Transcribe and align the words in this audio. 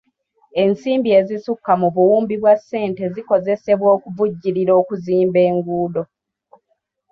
Ensimbi 0.63 1.09
ezisukka 1.19 1.71
mu 1.81 1.87
buwumbi 1.95 2.35
bwa 2.41 2.53
ssente 2.59 3.03
zikozesebwa 3.13 3.87
okuvujjirira 3.97 4.71
okuzimba 4.81 5.39
enguudo. 5.49 6.01